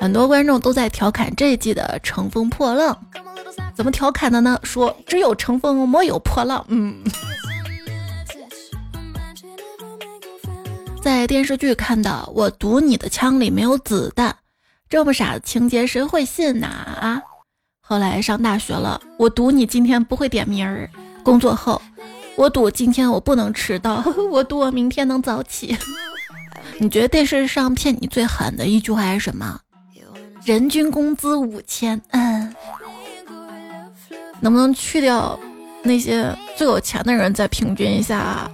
[0.00, 2.96] 很多观众都在调侃这一季的《乘风破浪》。
[3.74, 4.58] 怎么调侃的呢？
[4.62, 6.64] 说只有乘风，没有破浪。
[6.68, 7.02] 嗯，
[11.02, 14.36] 在电视剧看到我赌你的枪里没有子弹，
[14.88, 16.66] 这么傻的情节谁会信呐？
[16.66, 17.22] 啊！
[17.80, 20.88] 后来上大学了，我赌你今天不会点名儿。
[21.22, 21.82] 工作后，
[22.36, 25.76] 我赌今天我不能迟到， 我赌我明天能早起。
[26.78, 29.60] 你觉得电视上骗你最狠的一句话是什么？
[30.44, 32.00] 人均工资五千。
[32.10, 32.54] 嗯。
[34.40, 35.38] 能不能去掉
[35.82, 38.50] 那些最有钱的人，再平均一下？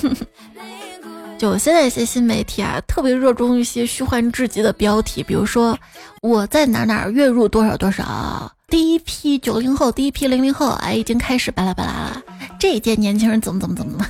[1.36, 5.76] 就现在一些新媒体啊，特别热衷一些虚幻至极的标题，比如说
[6.22, 12.22] 我在哪哪月入多少多少，第一批九零后，第一批零零后，哎，已经开始巴拉巴拉了。
[12.58, 14.08] 这一届年轻人怎么怎么怎么了？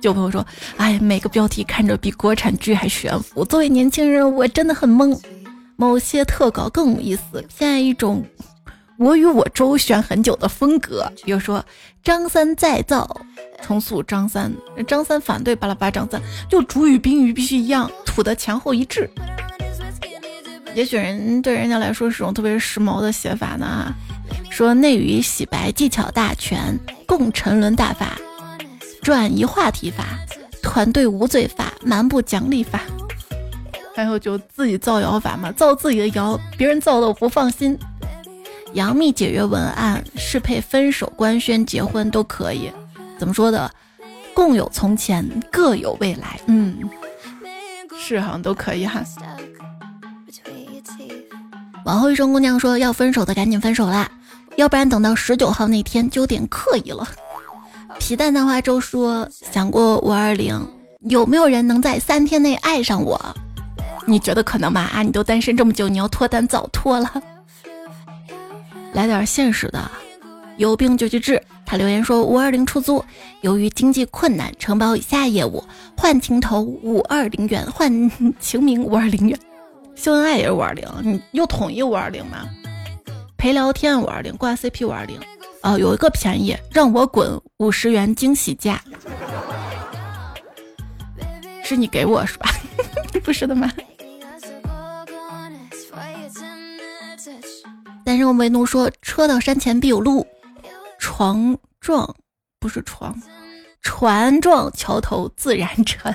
[0.00, 0.44] 就朋友说，
[0.76, 3.44] 哎，每个标题看着比国产剧还悬浮。
[3.44, 5.18] 作为年轻人，我真的很懵。
[5.76, 8.24] 某些特稿更有意思，现在一种
[8.98, 11.64] 我与我周旋很久的风格，比如说
[12.02, 13.08] 张三再造。
[13.62, 14.52] 重塑张三，
[14.86, 19.08] 张三反对巴拉巴张三，就主语宾语必须一样，土的前后一致。
[20.74, 23.92] 也许人对人家来说是种特别时髦的写法呢。
[24.50, 28.18] 说内娱洗白技巧大全，共沉沦大法，
[29.02, 30.04] 转移话题法，
[30.62, 32.80] 团队无罪法，蛮不讲理法，
[33.94, 37.78] 还有就自己造谣法嘛，造自己的谣，别人造的我不放心。
[38.74, 42.70] 杨幂解约文案适配分手、官宣、结婚都可以。
[43.18, 43.70] 怎么说的？
[44.34, 46.38] 共有从前，各有未来。
[46.46, 46.78] 嗯，
[47.98, 49.02] 是好像都可以哈。
[51.84, 54.08] 往后余生姑娘说要分手的赶紧分手啦，
[54.56, 57.08] 要不然等到十九号那天就有点刻意了。
[57.98, 60.60] 皮蛋蛋花粥说想过五二零，
[61.08, 63.20] 有没有人能在三天内爱上我？
[64.06, 64.82] 你觉得可能吗？
[64.82, 67.10] 啊，你都单身这么久，你要脱单早脱了。
[68.98, 69.88] 来点现实的。
[70.56, 71.40] 有病就去治。
[71.64, 73.04] 他留言说：“五二零出租，
[73.42, 75.62] 由于经济困难，承包以下业务：
[75.96, 79.38] 换情头五二零元，换情名五二零元，
[79.94, 82.48] 秀恩爱也是五二零，你又统一五二零吗？
[83.36, 85.20] 陪聊天五二零，挂 CP 五二零。
[85.62, 88.82] 哦，有一个便宜，让我滚五十元惊喜价，
[91.62, 92.50] 是你给我是吧？
[93.22, 93.70] 不是的吗？”
[98.08, 100.26] 单身为奴说：“车到山前必有路。”
[100.98, 102.16] 床撞
[102.58, 103.14] 不是床，
[103.82, 106.14] 船撞桥头自然沉。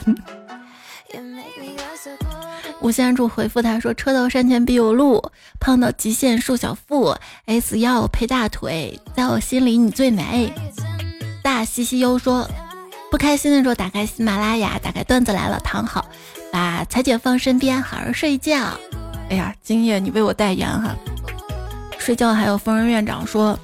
[2.82, 5.22] 吴先柱回复他说：“车到山前必有路，
[5.60, 10.52] 胖到极限瘦小腹，S 腰配大腿，在我心里你最美。”
[11.44, 12.50] 大西西优说
[13.12, 16.10] ：“不开心的时候打开喜马拉雅，打开段子来了，躺好，
[16.52, 18.80] 把彩姐放身边，好好睡觉。”
[19.30, 20.96] 哎呀，今夜你为我代言哈，
[22.04, 23.58] 睡觉还有疯人院长说。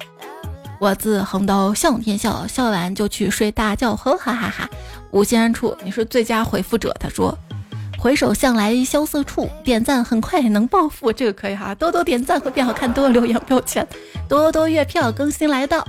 [0.78, 4.66] 我自横刀向天笑，笑完就去睡大觉，呵哈哈哈。
[5.10, 6.90] 无心处，你是最佳回复者。
[6.98, 7.38] 他说
[8.00, 13.86] ：“回首向来萧瑟处，点赞很快能暴富。”这个可以哈，多多点赞会变好看，多多留言标签，
[14.26, 15.86] 多多月票更新来到。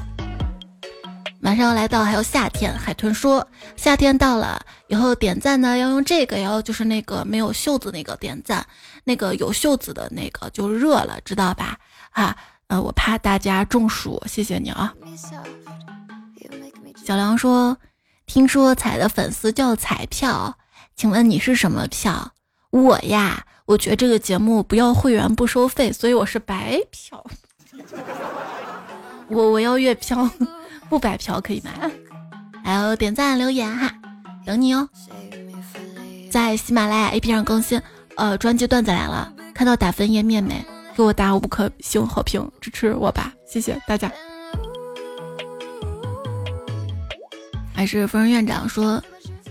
[1.40, 2.78] 马上要来到，还有夏天。
[2.78, 8.66] 海豚说：“夏天到了，以后点赞呢要用这个，要就是那个没有袖子那个点赞，
[9.06, 11.78] 那个有袖子的那个就热了，知道吧？
[12.12, 12.36] 啊。”
[12.67, 14.93] 呃，我怕大家中暑，谢谢你啊。
[17.04, 17.78] 小梁说
[18.26, 20.58] ：“听说彩的粉丝叫彩票，
[20.95, 22.32] 请问你是什么票？”
[22.71, 27.21] 我呀，我觉得这个节目不要会员不收费，所以我是白票。
[29.28, 30.30] 我我要月票，
[30.88, 31.71] 不白票可以吗？
[32.63, 33.91] 还有点赞留言哈，
[34.45, 34.88] 等你哦。
[36.30, 37.82] 在喜马拉雅 APP 上更新，
[38.15, 40.65] 呃，专辑段子来了，看到打分页面没？
[40.95, 44.12] 给我打五颗星好评，支持我吧，谢谢大家。
[47.73, 49.01] 还是疯人院长说，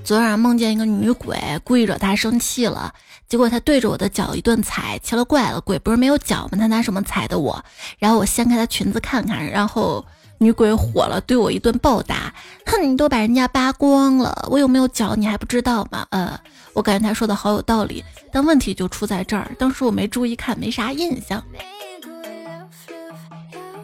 [0.05, 2.93] 昨晚上梦见一个女鬼，故意惹他生气了，
[3.29, 6.59] 结果他对着我的脚一顿踩，奇了怪了，鬼不是没有脚吗？
[6.59, 7.65] 他拿什么踩的我？
[7.99, 10.05] 然后我掀开他裙子看看，然后
[10.43, 16.07] 女鬼火了，对我一顿暴打，哼，你都把人家扒光了，我有没有脚你还不知道吗？
[16.11, 16.41] 呃。
[16.73, 21.43] 我感觉他说的好有道理，但问题就出在这儿，当时我没注意看，没啥印象。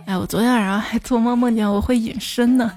[0.06, 2.72] 哎，我昨天晚上还做梦梦见我会隐身呢。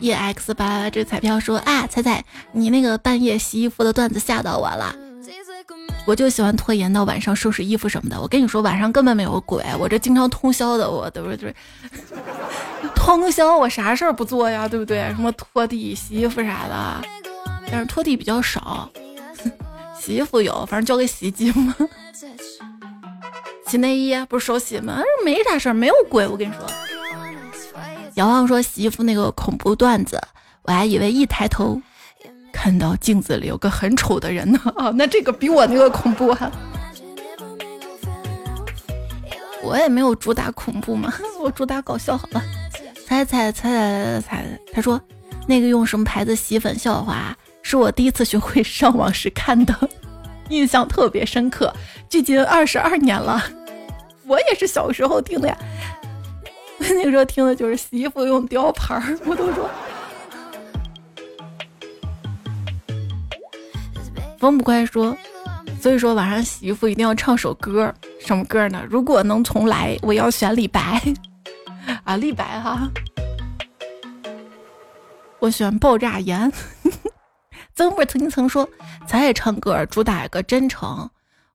[0.00, 4.94] E X 八这彩票说啊，彩彩，你那个半夜洗衣服的段子吓到我了。
[6.04, 8.20] 我就喜欢拖延到晚上收拾衣服什么的。
[8.20, 11.54] 我跟你说，晚上根本没有鬼，我这经常通宵的，我对不对？
[12.94, 15.08] 通宵我啥事儿不做呀，对不对？
[15.14, 17.02] 什么拖地、洗衣服啥的，
[17.70, 18.90] 但是拖地比较少，
[19.98, 21.74] 洗衣服有，反正交给洗衣机嘛。
[23.68, 25.00] 洗内衣不是手洗吗？
[25.24, 26.26] 没啥事儿，没有鬼。
[26.26, 26.66] 我跟你说，
[28.14, 30.20] 遥望说洗衣服那个恐怖段子，
[30.62, 31.80] 我还以为一抬头
[32.62, 34.60] 看到镜子里有个很丑的人呢。
[34.76, 36.52] 啊， 那这个比我那个恐怖啊。
[39.64, 42.40] 我也没有主打恐怖嘛， 我主打搞笑好了。
[43.04, 44.60] 猜猜猜猜猜猜！
[44.72, 45.00] 他说，
[45.48, 49.74] 那个用什么牌子洗粉笑话，是我第一次学会上网时看的，
[50.48, 51.74] 印象特别深刻。
[52.08, 53.42] 距今二十二年了，
[54.24, 55.58] 我也是小时候听的呀。
[56.78, 59.68] 那个时候听的就是洗衣服用雕牌儿，我都说
[64.42, 65.16] 风不快说，
[65.80, 68.82] 所以说晚上洗衣服一定要唱首歌，什么歌呢？
[68.90, 71.00] 如果能重来，我要选李白
[72.02, 72.90] 啊，李白哈，
[75.38, 76.52] 我选爆炸盐。
[77.76, 78.68] 曾不曾经曾说，
[79.06, 81.08] 咱也唱歌，主打一个真诚。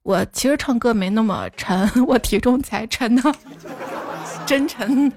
[0.04, 3.22] 我其实唱歌没那么沉， 我体重才沉呢，
[4.46, 5.12] 真沉。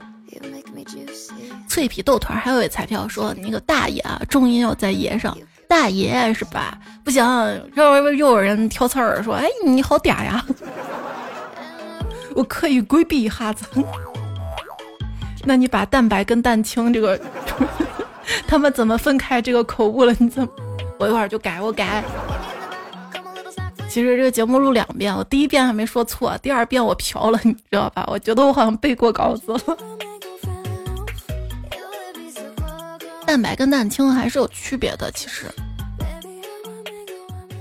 [1.68, 5.38] 脆皮豆团还有一彩票说，那个大爷啊，重音要在爷上，
[5.70, 6.76] 大爷是吧？
[7.04, 7.24] 不行，
[7.76, 10.44] 又又有人挑刺儿说，哎，你好嗲呀，
[12.34, 13.64] 我可以规避一下子。
[15.46, 17.18] 那你把蛋白跟蛋清这个，
[18.48, 20.12] 他们怎么分开这个口误了？
[20.18, 20.48] 你怎么？
[20.98, 22.02] 我一会儿就改，我改。
[23.88, 28.04] 其实这个节目录两遍，我第一遍还没说错，第二遍我飘了，你知道吧？
[28.10, 29.60] 我觉得我好像背过稿子了。
[33.30, 35.46] 蛋白跟蛋清还是有区别的，其实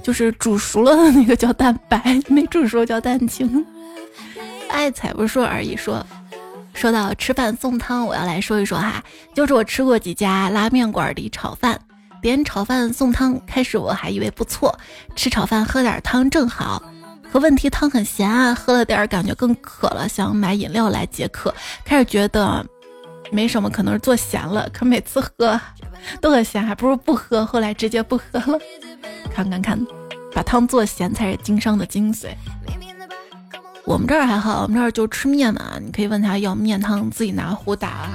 [0.02, 3.64] 就是煮熟了的那个叫蛋白，没煮熟叫蛋清。
[4.68, 6.04] 爱才不说而已，说
[6.74, 9.04] 说到吃饭送汤，我要来说一说哈，
[9.36, 11.80] 就是我吃过几家拉面馆里炒饭。
[12.20, 14.76] 点炒饭送汤，开始我还以为不错，
[15.16, 16.82] 吃炒饭喝点汤正好。
[17.32, 21.54] 可问题汤很咸啊，喝了点感觉更渴了，想买饮料来解渴。
[21.86, 22.66] 开始觉得
[23.32, 24.70] 没什么，可能是做咸了。
[24.74, 25.60] 可每次喝
[26.20, 27.46] 都很咸，还不如不喝。
[27.46, 28.60] 后来直接不喝了。
[29.34, 29.80] 看看看，
[30.34, 32.30] 把汤做咸才是经商的精髓。
[33.86, 38.10] 我们这儿还好，我们这儿就吃面嘛，你可以问他要面汤，自己拿壶打。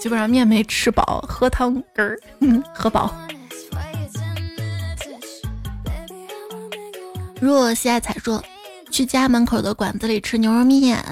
[0.00, 2.18] 基本上面没吃饱，喝汤根儿，
[2.72, 3.14] 喝饱。
[7.40, 8.42] 若西爱彩说，
[8.90, 11.04] 去家门口的馆子里吃牛肉面，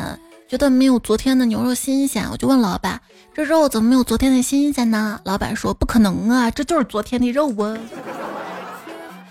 [0.48, 3.00] 觉得没有昨天的牛肉新鲜，我就问老板
[3.34, 7.76] ：“这肉怎么没有昨天的新鲜呢？”老板说：“不可能啊，这就是昨天的肉啊。”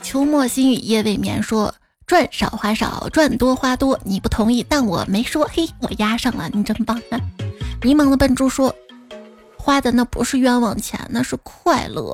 [0.02, 1.73] 秋末心雨夜未眠说
[2.06, 5.47] ：“赚少花少，赚多花多。”你不同意，但我没说。
[5.54, 6.99] 嘿，我押上了，你真棒。
[7.82, 8.73] 迷茫的笨猪说。
[9.56, 12.13] 花的那不是冤枉钱，那是快乐。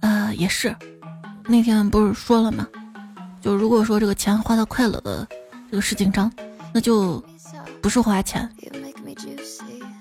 [0.00, 0.74] 呃，也是，
[1.46, 2.66] 那天不是说了吗？
[3.40, 5.24] 就如果说这个钱花到快乐的
[5.70, 6.28] 这个事情上，
[6.72, 7.22] 那就
[7.84, 8.48] 不是花钱。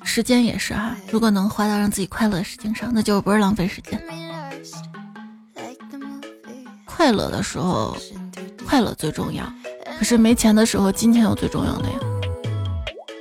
[0.05, 4.01] 时间也是哈，如果能花到让自己快乐的事情上，那就不是浪费时间。
[6.85, 7.97] 快乐的时候，
[8.65, 9.43] 快乐最重要。
[9.99, 11.99] 可是没钱的时候，金钱又最重要的呀。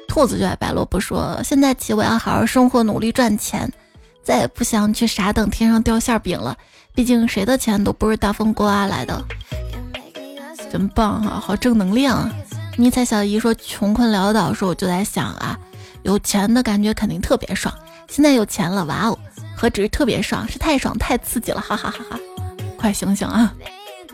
[0.07, 3.69] 兔子就爱白萝卜说：“现在起，我要好好生活，努力赚钱，
[4.23, 6.57] 再也不想去傻等天上掉馅饼了。
[6.95, 9.25] 毕竟谁的钱都不是大风刮来的。”
[10.71, 12.33] 真棒啊，好正能量啊！
[12.79, 15.59] 迷彩小姨说：“穷困潦倒时，我就在想啊，
[16.03, 17.73] 有钱的感觉肯定特别爽。
[18.09, 19.19] 现在有钱了，哇哦，
[19.57, 22.19] 何止是特别爽，是太爽太刺激了，哈哈哈哈！
[22.79, 23.53] 快醒醒啊！”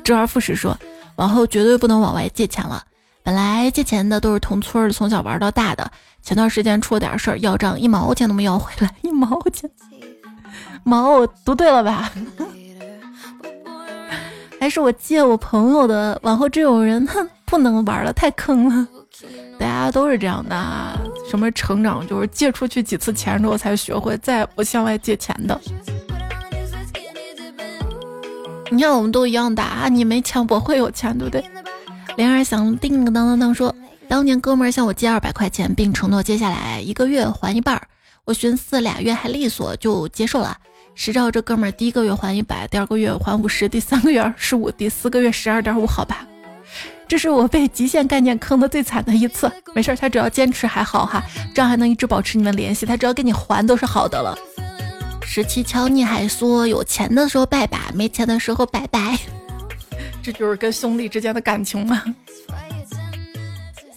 [0.05, 0.77] 周而复始说
[1.17, 2.83] ：“往后绝对不能往外借钱了。”
[3.23, 5.91] 本来借钱的都是同村的，从小玩到大的。
[6.23, 9.71] 前段时间出了点事儿，要账一毛钱都没要回来，一毛钱。
[10.83, 12.11] 毛，读对了吧？
[14.59, 16.19] 还是我借我朋友的。
[16.23, 18.87] 往后这种人，哼，不能玩了，太坑了。
[19.59, 25.59] 大家都是这样的，什么成长就是借出去几次钱之后才学会再也不向外借钱的。
[28.71, 31.43] 你看，我们都一样的啊，你没钱，我会有钱，对不对？
[32.17, 33.75] 铃儿响，叮当当当说，
[34.07, 37.89] 当年哥们儿向我借二百块钱，并承诺接下来一个月还一半儿。
[38.25, 40.55] 我寻思俩月还利索，就接受了。
[40.95, 46.27] 谁知道这哥们儿第一个月还一百，第二个月还五十，第三个月十五，第四个月十二点五，好吧。
[47.09, 49.51] 这是我被极限概念坑的最惨的一次。
[49.75, 51.23] 没事，他只要坚持还好哈，
[51.55, 52.85] 这样还能一直保持你们联系。
[52.85, 54.39] 他只要给你还都是好的了。
[55.23, 59.19] 十七敲你还说有钱的时候拜拜，没钱的时候拜拜。
[60.23, 62.03] 这就是跟兄弟之间的感情吗？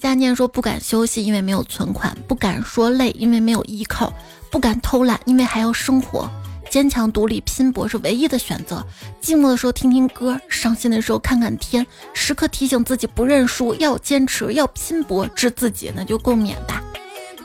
[0.01, 4.11] 夏念说不敢休息，因为没有存款；不敢说累，因为没有依靠；
[4.49, 6.29] 不敢偷懒，因为还要生活。
[6.71, 8.83] 坚强、独立、拼搏是唯一的选择。
[9.21, 16.81] 寂寞的时候听听歌，伤心的时候看看天，时刻提醒自己不认输，要坚持，要拼搏，治自己，那就共勉吧。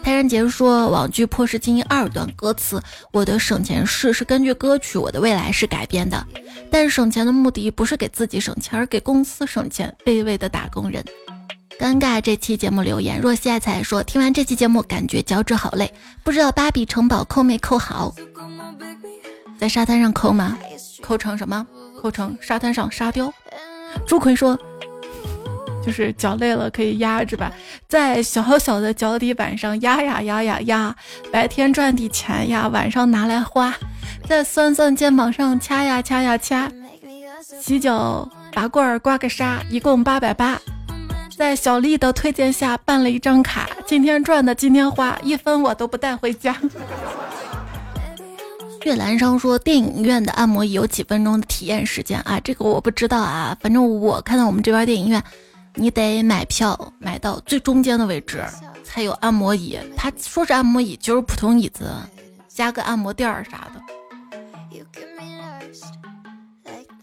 [0.04, 2.80] 泰然杰说，网剧《破世精英二》段歌词
[3.12, 6.24] ：“我的省钱事是根据歌曲《我的未来》是改编的，
[6.70, 9.92] 但省钱的目的不是给自己省钱，而给公司省钱。
[10.04, 11.04] 卑微的打工人，
[11.80, 12.20] 尴尬。
[12.20, 18.14] 这期节目留言：若曦爱彩说，听完这期节目感觉脚趾好累，不知道芭比城堡扣没扣好？
[19.58, 20.58] 在沙滩上扣吗？
[21.02, 21.66] 扣成什么？
[22.00, 23.32] 扣成沙滩上沙雕。
[24.06, 24.58] 朱奎说。
[25.84, 27.52] 就是脚累了可以压着吧，
[27.88, 30.96] 在小小的脚底板上压呀压呀压，
[31.30, 33.72] 白天赚的钱呀，晚上拿来花，
[34.28, 36.68] 在酸酸肩膀上掐呀掐呀掐，
[37.62, 40.60] 洗脚拔罐刮个痧，一共八百八。
[41.36, 46.56] 在小丽的推荐下办了一张卡，今天赚的今天花，一分我都不带回家。
[48.86, 52.38] 月兰生说，电影院的按摩椅有几分钟的体验时间啊？
[52.44, 55.20] 这个我不知道啊，反正我看到我们这边电影院，
[55.74, 58.44] 你得买票买到最中间的位置
[58.84, 59.76] 才有按摩椅。
[59.96, 61.90] 他说是按摩椅，就是普通椅子，
[62.46, 63.82] 加个按摩垫儿啥的。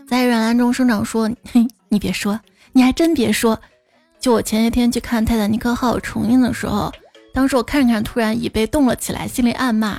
[0.08, 2.40] 在软兰中生长说，嘿， 你别说，
[2.72, 3.60] 你还真别说。
[4.22, 6.90] 就我前些天去看《泰坦尼克号》重映的时候，
[7.34, 9.98] 当时我看看，突然椅背动了起来，心里暗骂：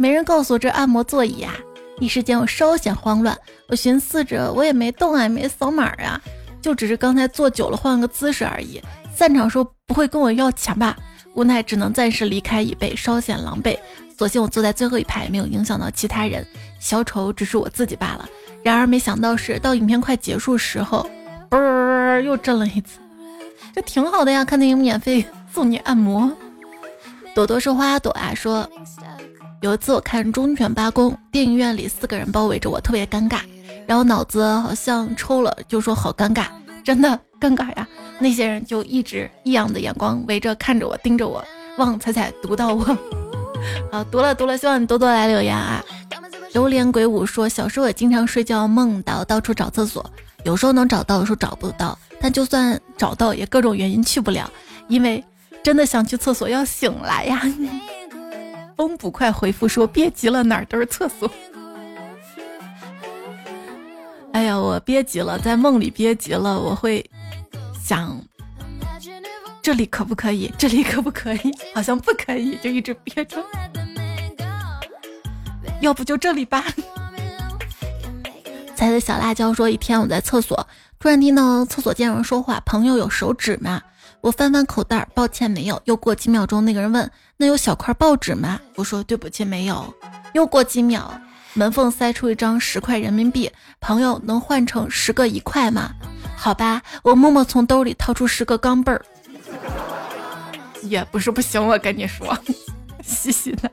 [0.00, 1.54] 没人告诉我这按摩座椅啊！
[1.98, 3.36] 一时间我稍显慌乱。
[3.68, 6.18] 我寻思着，我也没动啊，没扫码啊，
[6.62, 8.80] 就只是刚才坐久了换个姿势而已。
[9.14, 10.96] 散场说不会跟我要钱吧？
[11.34, 13.78] 无奈只能暂时离开椅背，稍显狼狈。
[14.16, 16.46] 所幸我坐在最后一排，没有影响到其他人，
[16.78, 18.26] 小丑只是我自己罢了。
[18.62, 21.06] 然而没想到是，到影片快结束时候，
[21.50, 23.00] 嘣，又震了一次。
[23.74, 25.22] 这挺好的呀，看电影免费
[25.52, 26.32] 送你按摩。
[27.34, 28.66] 朵朵是花朵啊，说
[29.62, 33.40] 有一次我看《忠犬八公》，电影院里四个人包围着我，特别尴尬，
[33.86, 36.46] 然后脑子好像抽了，就说好尴尬，
[36.82, 37.86] 真的尴尬呀。
[38.18, 41.44] 那些人就一直异样的眼光围着看着我，盯着我。
[41.76, 42.98] 望彩彩读到我，
[43.92, 45.84] 好读了读了，希望你多多来留言啊。
[46.54, 50.04] 榴莲鬼舞说，小时候也经常睡觉梦到到处找厕所，
[50.44, 51.98] 有时候能找到，有时候找不到。
[52.18, 54.50] 但就算找到，也各种原因去不了，
[54.88, 55.22] 因为
[55.62, 57.42] 真的想去厕所要醒来呀。
[58.80, 61.30] 风捕快回复说：“别急了，哪儿都是厕所。”
[64.32, 67.04] 哎呀，我憋急了，在梦里憋急了，我会
[67.78, 68.18] 想
[69.60, 70.50] 这里可不可以？
[70.56, 71.54] 这里可不可以？
[71.76, 73.36] 好像不可以，就一直憋着。
[75.82, 76.64] 要不就这里吧。
[78.74, 80.66] 猜的小辣椒说：“一天我在厕所。”
[80.98, 83.82] 突然听到厕所间有人说话，朋友有手指吗？
[84.22, 85.82] 我翻翻口袋，抱歉没有。
[85.84, 87.10] 又过几秒钟，那个人问
[87.40, 89.94] ：“那有小块报纸吗？”我说：“对不起，没有。”
[90.34, 91.10] 又过几秒，
[91.54, 95.90] 门缝塞出一张十块人民币，朋友能换成十个一块吗？
[96.36, 99.02] 好吧，我默默从兜里掏出十个钢镚儿，
[100.82, 101.66] 也不是不行。
[101.66, 102.36] 我跟你说，
[103.02, 103.70] 嘻嘻的。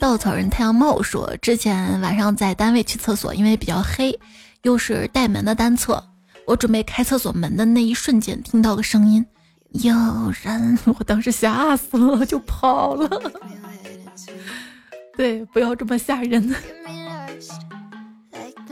[0.00, 4.18] 稻草人太阳帽说，之前晚上在单位去厕所，因为比较黑。
[4.62, 6.04] 又是带门的单侧，
[6.44, 9.24] 我准备开厕所门的那一瞬间，听到个声音，
[9.72, 9.94] 有
[10.42, 13.08] 人，我当时吓死了，就跑了。
[15.16, 16.54] 对，不要这么吓人。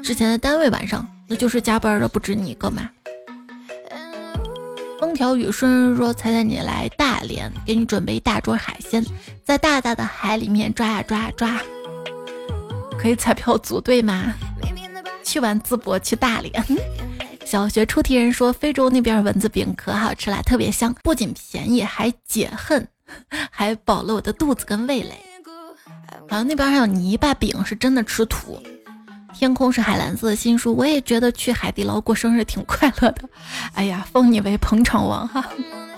[0.02, 2.88] 之前的单位晚上，那就是加班的不止你一个嘛。
[4.98, 9.04] 风调雨顺说：“猜猜你来大连，给你准备一大桌海鲜，
[9.44, 11.60] 在大大的海里面抓呀抓呀抓，
[12.98, 14.34] 可以彩票组队吗？”
[15.22, 16.52] 去完淄博去大连，
[17.50, 22.86] 小学出题人说非洲那边蚊子饼可好吃了，特别香，不仅便宜还解恨，
[23.50, 25.14] 还饱了我的肚子跟味蕾。
[26.28, 28.62] 好像那边还有泥巴饼，是真的吃土。
[29.32, 33.22] 天空是海蓝色的新书，我也觉得去海底捞过生日挺快乐的。
[33.72, 35.42] 哎呀，封你为捧场王哈！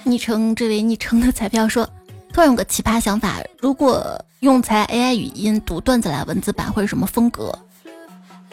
[0.04, 1.84] 昵称这位昵称的彩票说，
[2.32, 7.52] 突然有个奇葩想法，如果用才 AI 语音读段子来文字版会是什么风格？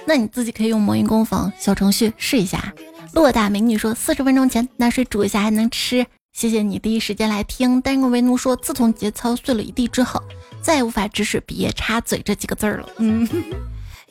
[0.10, 2.74] 那你自己可以用魔音工坊小程序试一下。
[3.14, 6.06] 洛大美女说，四十分钟前拿水煮一下还能吃。
[6.34, 7.82] 谢谢你第一时间来听。
[7.82, 10.22] 单个为奴说，自从节操碎了一地之后，
[10.62, 12.90] 再也无法直视“别插嘴”这几个字儿了。
[12.98, 13.28] 嗯，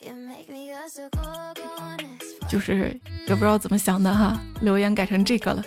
[2.49, 5.63] 就是也不知道怎么想的哈，留言改成这个了。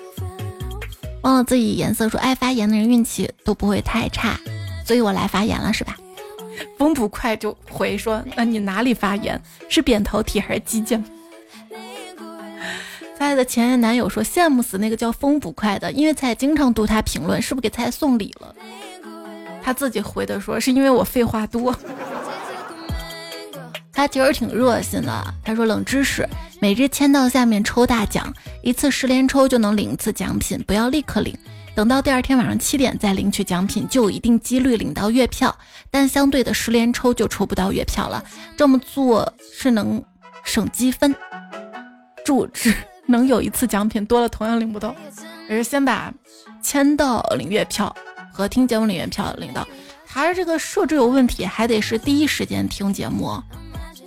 [1.23, 4.39] 忘了自己颜色说，爱发言的人运气都不会太差，
[4.85, 5.97] 所以我来发言了，是吧？
[6.77, 9.41] 风捕快就回说：“那你哪里发言？
[9.69, 11.03] 是扁桃体还是肌腱？”
[13.21, 18.55] 菜的前任男友说：“羡慕死那个叫风捕快的，因为菜经常读他评论，是不是给菜送礼了？”
[19.63, 21.77] 他自己回的说：“是因为我废话多。”
[23.93, 26.27] 他其实挺热心的，他说：“冷知识，
[26.63, 31.37] 每日签到下面抽大奖，一次十连抽就能领一次奖品，不要立刻领。”
[31.77, 35.55] 等到第二天晚上七点再领取奖品，就有一定几率领到月票，
[35.91, 38.25] 但相对的十连抽就抽不到月票了。
[38.57, 40.03] 这么做是能
[40.43, 41.15] 省积分，
[42.25, 42.75] 注释
[43.11, 44.95] 能有一次奖品多了同样领不到，
[45.49, 46.13] 也是先把
[46.63, 47.95] 签到领月票
[48.33, 49.67] 和听节目领月票领到，
[50.07, 53.43] 还是这个设置有问题，还得是第一时间听节目。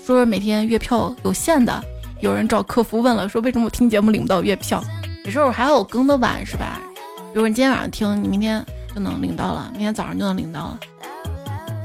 [0.06, 1.84] 说是每天月票有限的，
[2.20, 4.84] 有人找客服问了，说为什么我听节目领不到月票？
[5.26, 6.82] 有时候还好更的晚是吧？
[7.34, 10.80] 如果你今天晚上听，你明天就能领到了，明天早上就能领到了。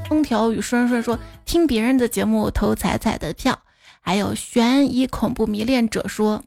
[0.09, 3.57] 风调雨顺顺说听别人的节目投彩彩的票，
[4.01, 6.43] 还有悬疑恐怖迷恋者说，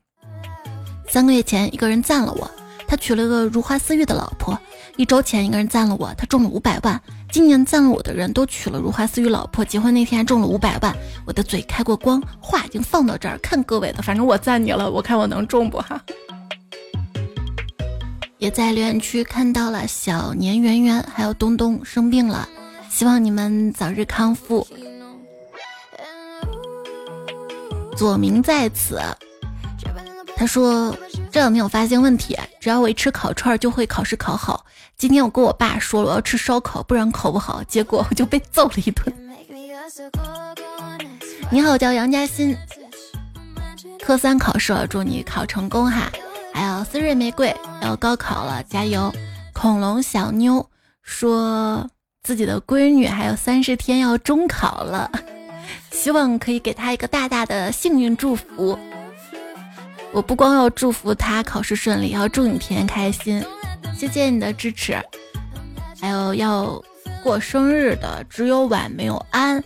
[1.13, 2.51] 三个月前一个人赞了我，
[2.89, 4.57] 他娶了个如花似玉的老婆；
[4.97, 6.99] 一周前一个人赞了我，他中了五百万；
[7.31, 10.97] 今年赞了我的人都娶了如花似玉老婆，结婚那天还中了五百万。
[11.27, 16.03] 我的嘴开过光，话已经放到这儿，看各位的，反正我赞你了，我看我能中不哈。
[18.39, 22.49] 也在留言区看到了小年圆圆还有东东生病了，
[22.89, 24.67] 希望你们早日康复。
[27.99, 28.99] 左明在此，
[30.43, 30.93] 他说
[31.31, 34.67] 这两天我发现问题，只要我一吃烤串就会考试考好。
[34.97, 39.07] 今天我跟我爸说我要吃烧烤，不然考不好，结果我就被揍了一顿。
[41.49, 42.57] 你好，我叫杨嘉欣，
[44.05, 46.11] 科三考试，祝你考成功哈。
[46.53, 49.13] 还有思瑞玫瑰要高考了，加油！
[49.53, 50.69] 恐龙小妞
[51.03, 51.89] 说
[52.25, 55.09] 自己的闺女还有三十天要中考了，
[55.93, 58.77] 希望可以给她一个大大的幸运祝福。
[60.13, 63.43] 我不光要祝福他考试顺利，要祝你天天开心。
[63.97, 64.97] 谢谢你的支持。
[66.01, 66.83] 还有要
[67.23, 69.63] 过生日的只有晚没有安，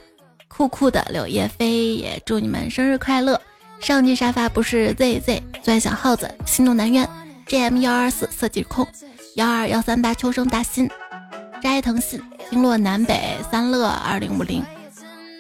[0.47, 3.41] 酷酷的柳叶飞也祝你们生日快乐。
[3.81, 7.07] 上期沙发不是 zz 最爱小耗子心动南苑
[7.47, 8.87] gm 幺二四色即空
[9.35, 10.89] 幺二幺三八秋生大新
[11.63, 12.19] 斋藤信
[12.49, 14.65] 星落南北三乐二零五零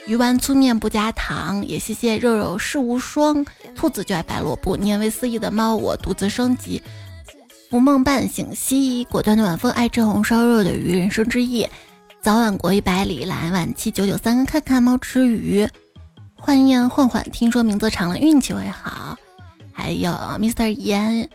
[0.06, 3.44] 鱼丸粗面不加糖，也谢谢肉肉世无双
[3.74, 6.80] 兔子就爱白萝卜念为思义的猫我独自升级
[7.68, 11.66] 浮梦半醒兮果断的晚风爱吃红烧肉的鱼人生之意
[12.22, 15.68] 早晚过一百里来晚七九九三看看猫吃鱼。
[16.36, 19.16] 欢宴混混，听说名字长了运气会好。
[19.72, 20.70] 还有 Mr.
[20.72, 21.28] 言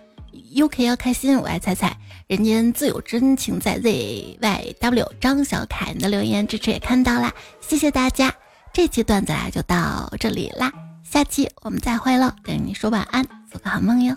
[0.56, 1.98] UK 要开心，我爱彩彩，
[2.28, 5.08] 人间自有真情在 ZYW。
[5.20, 8.34] 张小凯，你的留言支持也看到啦，谢谢大家。
[8.74, 10.72] 这期段子啊就到这里啦，
[11.04, 14.16] 下期我们再会喽，跟你说晚安，做个好梦哟。